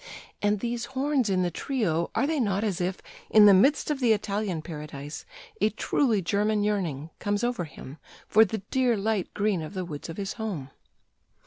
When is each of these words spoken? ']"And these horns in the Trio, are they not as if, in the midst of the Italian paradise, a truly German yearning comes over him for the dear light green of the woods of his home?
']"And 0.41 0.61
these 0.61 0.85
horns 0.97 1.29
in 1.29 1.43
the 1.43 1.51
Trio, 1.51 2.09
are 2.15 2.25
they 2.25 2.39
not 2.39 2.63
as 2.63 2.81
if, 2.81 3.03
in 3.29 3.45
the 3.45 3.53
midst 3.53 3.91
of 3.91 3.99
the 3.99 4.13
Italian 4.13 4.63
paradise, 4.63 5.25
a 5.61 5.69
truly 5.69 6.23
German 6.23 6.63
yearning 6.63 7.11
comes 7.19 7.43
over 7.43 7.65
him 7.65 7.97
for 8.27 8.43
the 8.43 8.63
dear 8.71 8.97
light 8.97 9.31
green 9.35 9.61
of 9.61 9.75
the 9.75 9.85
woods 9.85 10.09
of 10.09 10.17
his 10.17 10.33
home? 10.41 10.71